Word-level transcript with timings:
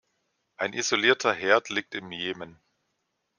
Ein 0.57 0.73
isolierter 0.73 1.31
Herd 1.31 1.69
liegt 1.69 1.93
im 1.93 2.11
Jemen. 2.11 2.59